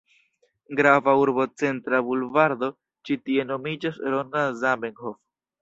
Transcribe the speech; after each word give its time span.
Grava 0.79 1.13
urbocentra 1.23 2.01
bulvardo 2.09 2.71
ĉi 3.11 3.21
tie 3.29 3.47
nomiĝas 3.53 4.03
Ronda 4.15 4.49
Zamenhof. 4.65 5.19